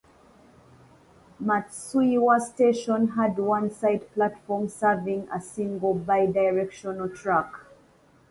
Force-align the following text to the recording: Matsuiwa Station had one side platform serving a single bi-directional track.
Matsuiwa 1.39 2.39
Station 2.41 3.09
had 3.09 3.37
one 3.37 3.69
side 3.69 4.11
platform 4.15 4.67
serving 4.67 5.29
a 5.31 5.39
single 5.39 5.93
bi-directional 5.93 7.09
track. 7.09 7.53